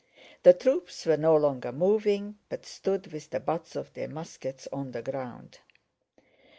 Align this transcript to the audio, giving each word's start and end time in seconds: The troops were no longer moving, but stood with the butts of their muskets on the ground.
The 0.41 0.53
troops 0.53 1.05
were 1.05 1.15
no 1.15 1.35
longer 1.35 1.71
moving, 1.71 2.39
but 2.49 2.65
stood 2.65 3.13
with 3.13 3.29
the 3.29 3.39
butts 3.39 3.75
of 3.75 3.93
their 3.93 4.07
muskets 4.07 4.67
on 4.73 4.93
the 4.93 5.03
ground. 5.03 5.59